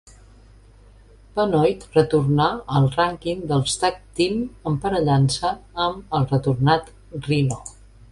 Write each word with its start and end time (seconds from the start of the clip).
Benoit 1.33 1.83
retornà 1.97 2.47
al 2.79 2.87
rànquing 2.95 3.43
dels 3.51 3.75
"tag 3.83 3.99
team", 4.21 4.39
emparellant-se 4.71 5.53
amb 5.85 6.17
el 6.21 6.27
retornat 6.33 6.91
Rhyno. 7.21 7.61